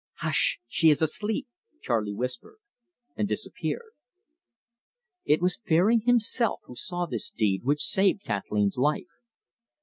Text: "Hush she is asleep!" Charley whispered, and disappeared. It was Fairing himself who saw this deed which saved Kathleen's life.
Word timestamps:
"Hush 0.15 0.57
she 0.67 0.89
is 0.89 1.03
asleep!" 1.03 1.47
Charley 1.79 2.11
whispered, 2.15 2.55
and 3.15 3.27
disappeared. 3.27 3.91
It 5.25 5.43
was 5.43 5.61
Fairing 5.63 6.01
himself 6.07 6.61
who 6.63 6.75
saw 6.75 7.05
this 7.05 7.29
deed 7.29 7.63
which 7.63 7.83
saved 7.85 8.23
Kathleen's 8.23 8.79
life. 8.79 9.19